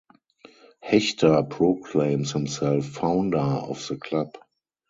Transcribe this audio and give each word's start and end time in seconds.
Hechter 0.83 1.43
proclaims 1.47 2.31
himself 2.31 2.87
"founder" 2.87 3.37
of 3.37 3.85
the 3.87 3.97
club. 3.97 4.35